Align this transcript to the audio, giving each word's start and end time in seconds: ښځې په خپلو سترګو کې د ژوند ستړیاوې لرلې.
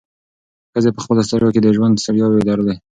ښځې 0.71 0.89
په 0.93 1.01
خپلو 1.03 1.25
سترګو 1.27 1.53
کې 1.53 1.61
د 1.63 1.67
ژوند 1.75 2.01
ستړیاوې 2.03 2.41
لرلې. 2.49 2.75